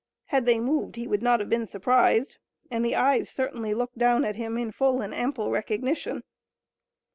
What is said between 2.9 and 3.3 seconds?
eyes